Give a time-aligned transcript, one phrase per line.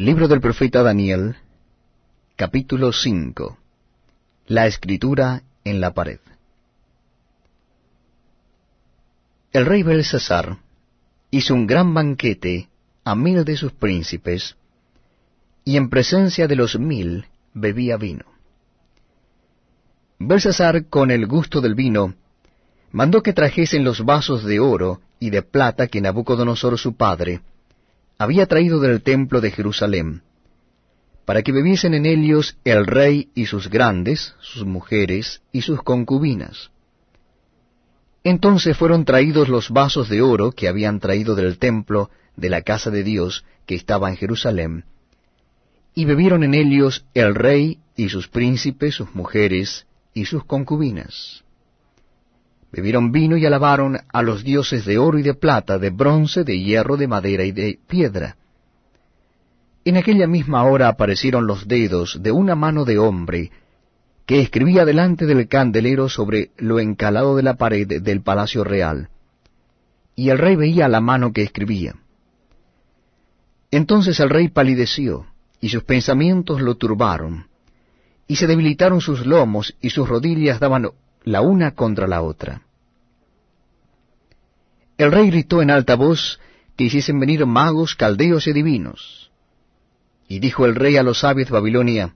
[0.00, 1.34] Libro del profeta Daniel,
[2.36, 3.58] capítulo 5.
[4.46, 6.20] La escritura en la pared.
[9.50, 10.58] El rey Belsasar
[11.32, 12.68] hizo un gran banquete
[13.02, 14.54] a mil de sus príncipes,
[15.64, 18.24] y en presencia de los mil bebía vino.
[20.20, 22.14] Belsasar, con el gusto del vino,
[22.92, 27.40] mandó que trajesen los vasos de oro y de plata que Nabucodonosor su padre
[28.18, 30.22] había traído del templo de Jerusalén,
[31.24, 36.70] para que bebiesen en ellos el rey y sus grandes, sus mujeres y sus concubinas.
[38.24, 42.90] Entonces fueron traídos los vasos de oro que habían traído del templo de la casa
[42.90, 44.84] de Dios que estaba en Jerusalén,
[45.94, 51.44] y bebieron en ellos el rey y sus príncipes, sus mujeres y sus concubinas.
[52.70, 56.58] Bebieron vino y alabaron a los dioses de oro y de plata, de bronce, de
[56.60, 58.36] hierro, de madera y de piedra.
[59.84, 63.50] En aquella misma hora aparecieron los dedos de una mano de hombre,
[64.26, 69.08] que escribía delante del candelero sobre lo encalado de la pared del palacio real.
[70.14, 71.94] Y el rey veía la mano que escribía.
[73.70, 75.26] Entonces el rey palideció,
[75.60, 77.46] y sus pensamientos lo turbaron,
[78.26, 80.90] y se debilitaron sus lomos, y sus rodillas daban
[81.24, 82.62] la una contra la otra.
[84.96, 86.40] El rey gritó en alta voz
[86.76, 89.30] que hiciesen venir magos, caldeos y divinos.
[90.28, 92.14] Y dijo el rey a los sabios de Babilonia,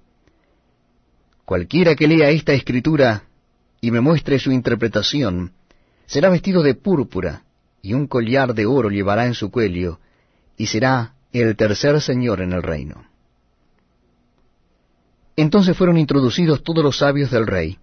[1.44, 3.24] Cualquiera que lea esta escritura
[3.80, 5.52] y me muestre su interpretación,
[6.06, 7.42] será vestido de púrpura,
[7.82, 9.98] y un collar de oro llevará en su cuello,
[10.56, 13.04] y será el tercer señor en el reino.
[15.34, 17.78] Entonces fueron introducidos todos los sabios del rey,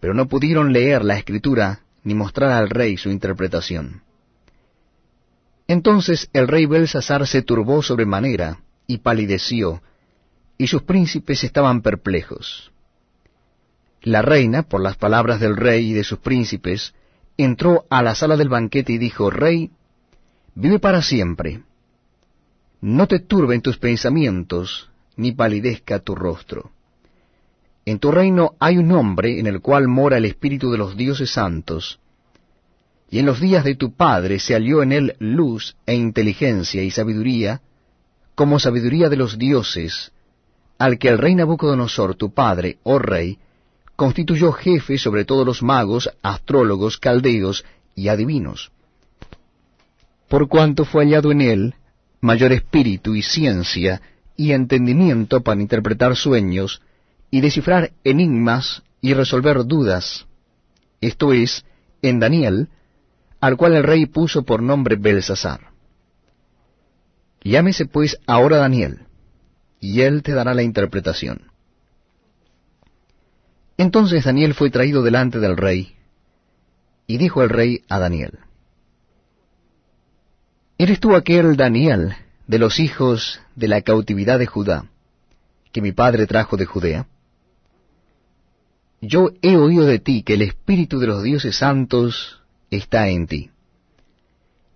[0.00, 4.02] pero no pudieron leer la escritura ni mostrar al rey su interpretación.
[5.66, 9.82] Entonces el rey Belsasar se turbó sobremanera y palideció,
[10.56, 12.72] y sus príncipes estaban perplejos.
[14.02, 16.94] La reina, por las palabras del rey y de sus príncipes,
[17.36, 19.70] entró a la sala del banquete y dijo, Rey,
[20.54, 21.62] vive para siempre.
[22.80, 26.72] No te turben tus pensamientos, ni palidezca tu rostro.
[27.88, 31.30] En tu reino hay un hombre en el cual mora el espíritu de los dioses
[31.30, 32.00] santos,
[33.10, 36.90] y en los días de tu padre se halló en él luz e inteligencia y
[36.90, 37.62] sabiduría,
[38.34, 40.12] como sabiduría de los dioses,
[40.76, 43.38] al que el rey Nabucodonosor, tu padre, oh rey,
[43.96, 48.70] constituyó jefe sobre todos los magos, astrólogos, caldeos y adivinos.
[50.28, 51.74] Por cuanto fue hallado en él
[52.20, 54.02] mayor espíritu y ciencia
[54.36, 56.82] y entendimiento para interpretar sueños,
[57.30, 60.26] y descifrar enigmas y resolver dudas,
[61.00, 61.64] esto es,
[62.02, 62.68] en Daniel,
[63.40, 65.72] al cual el rey puso por nombre Belsasar.
[67.42, 69.06] Llámese pues ahora Daniel,
[69.80, 71.52] y él te dará la interpretación.
[73.76, 75.94] Entonces Daniel fue traído delante del rey,
[77.06, 78.38] y dijo el rey a Daniel,
[80.80, 82.14] ¿Eres tú aquel Daniel
[82.46, 84.84] de los hijos de la cautividad de Judá,
[85.72, 87.08] que mi padre trajo de Judea?
[89.00, 93.50] Yo he oído de ti que el Espíritu de los dioses santos está en ti,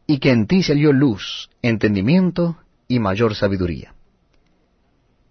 [0.07, 2.57] y que en ti salió luz, entendimiento
[2.89, 3.95] y mayor sabiduría.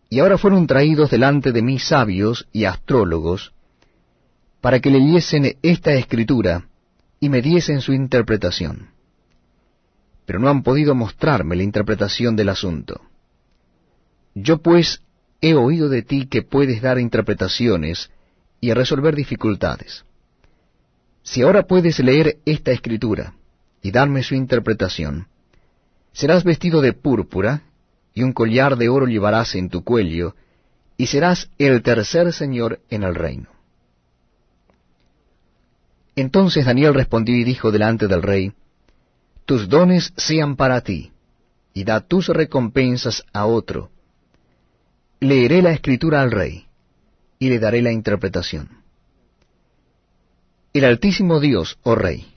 [0.09, 3.53] Y ahora fueron traídos delante de mí sabios y astrólogos,
[4.59, 6.67] para que leyesen esta escritura
[7.19, 8.89] y me diesen su interpretación.
[10.25, 13.01] Pero no han podido mostrarme la interpretación del asunto.
[14.35, 15.01] Yo pues
[15.41, 18.11] he oído de ti que puedes dar interpretaciones,
[18.61, 20.05] y resolver dificultades.
[21.23, 23.33] Si ahora puedes leer esta escritura
[23.81, 25.27] y darme su interpretación,
[26.13, 27.63] serás vestido de púrpura
[28.13, 30.35] y un collar de oro llevarás en tu cuello,
[30.97, 33.49] y serás el tercer señor en el reino.
[36.15, 38.51] Entonces Daniel respondió y dijo delante del rey,
[39.45, 41.11] Tus dones sean para ti,
[41.73, 43.89] y da tus recompensas a otro.
[45.19, 46.67] Leeré la escritura al rey
[47.41, 48.69] y le daré la interpretación.
[50.73, 52.35] El Altísimo Dios, oh Rey,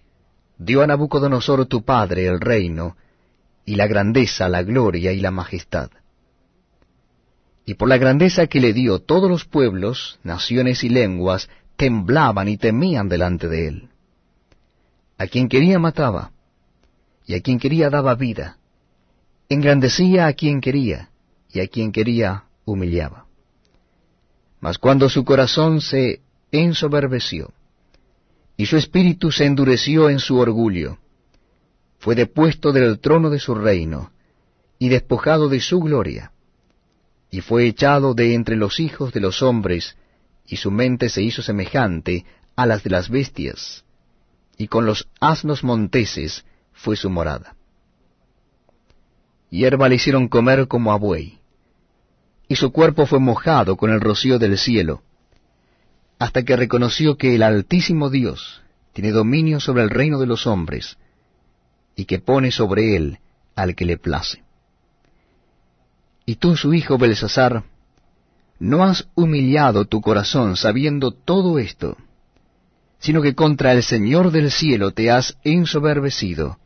[0.56, 2.96] dio a Nabucodonosor tu padre el reino,
[3.66, 5.90] y la grandeza, la gloria y la majestad.
[7.66, 12.56] Y por la grandeza que le dio todos los pueblos, naciones y lenguas, temblaban y
[12.56, 13.88] temían delante de él.
[15.18, 16.32] A quien quería mataba,
[17.26, 18.56] y a quien quería daba vida.
[19.50, 21.10] Engrandecía a quien quería,
[21.52, 23.23] y a quien quería humillaba.
[24.64, 27.52] Mas cuando su corazón se ensoberbeció,
[28.56, 30.96] y su espíritu se endureció en su orgullo,
[31.98, 34.10] fue depuesto del trono de su reino,
[34.78, 36.32] y despojado de su gloria,
[37.30, 39.98] y fue echado de entre los hijos de los hombres,
[40.46, 42.24] y su mente se hizo semejante
[42.56, 43.84] a las de las bestias,
[44.56, 47.54] y con los asnos monteses fue su morada.
[49.50, 51.43] Hierba le hicieron comer como a buey,
[52.48, 55.02] y su cuerpo fue mojado con el rocío del cielo,
[56.18, 58.62] hasta que reconoció que el Altísimo Dios
[58.92, 60.96] tiene dominio sobre el reino de los hombres,
[61.96, 63.18] y que pone sobre él
[63.54, 64.42] al que le place.
[66.26, 67.64] Y tú, su hijo Belsasar,
[68.58, 71.96] no has humillado tu corazón sabiendo todo esto,
[72.98, 76.58] sino que contra el Señor del cielo te has ensoberbecido,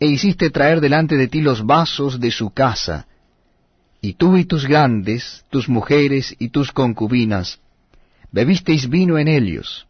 [0.00, 3.06] e hiciste traer delante de ti los vasos de su casa,
[4.04, 7.60] y tú y tus grandes, tus mujeres y tus concubinas,
[8.32, 9.86] bebisteis vino en ellos.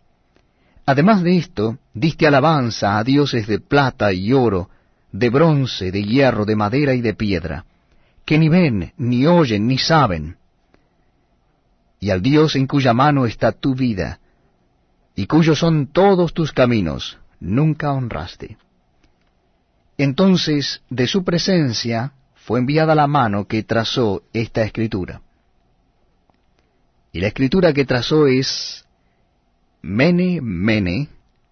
[0.85, 4.69] Además de esto, diste alabanza a dioses de plata y oro,
[5.13, 7.65] de bronce, de hierro, de madera y de piedra,
[8.27, 10.37] que ni ven, ni oyen, ni saben.
[11.99, 14.21] Y al Dios en cuya mano está tu vida,
[15.17, 18.59] y cuyos son todos tus caminos, nunca honraste.
[19.97, 22.13] Entonces de su presencia
[22.45, 25.23] fue enviada la mano que trazó esta escritura.
[27.13, 28.85] Y la escritura que trazó es
[29.81, 31.09] Mene, Mene,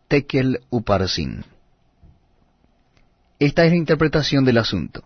[0.08, 1.44] Tekel Uparsin.
[3.38, 5.04] Esta es la interpretación del asunto.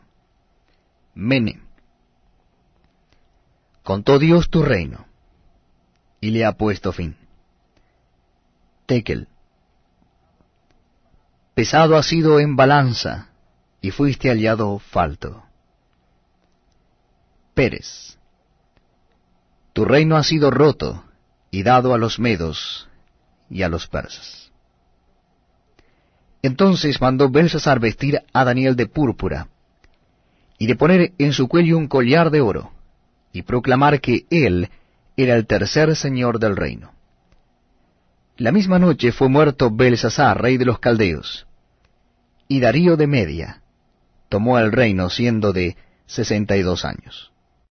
[1.15, 1.61] Mene.
[3.83, 5.07] Contó Dios tu reino,
[6.21, 7.17] y le ha puesto fin.
[8.87, 9.29] Tekel.
[11.55, 13.29] Pesado ha sido en balanza,
[13.83, 15.44] y fuiste hallado falto.
[17.55, 18.19] Pérez.
[19.73, 21.05] Tu reino ha sido roto,
[21.51, 22.89] y dado a los medos
[23.49, 24.53] y a los persas.
[26.43, 29.49] Entonces mandó Belsasar vestir a Daniel de púrpura,
[30.59, 32.73] y de poner en su cuello un collar de oro,
[33.33, 34.69] y proclamar que él
[35.17, 36.93] era el tercer señor del reino.
[38.37, 41.47] La misma noche fue muerto Belsasar, rey de los caldeos,
[42.49, 43.63] y Darío de Media
[44.29, 45.77] tomó el reino siendo de
[46.07, 47.34] sesenta y dos años.